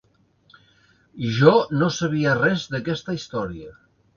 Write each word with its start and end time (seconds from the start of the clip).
Jo 1.35 1.53
no 1.81 1.91
sabia 1.99 2.35
res 2.41 2.67
d'aquesta 2.73 3.17
història. 3.21 3.75